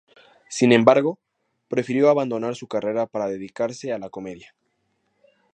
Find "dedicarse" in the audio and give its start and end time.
3.27-3.93